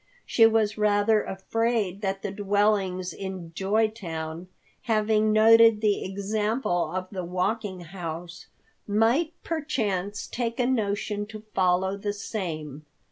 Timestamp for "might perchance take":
8.87-10.59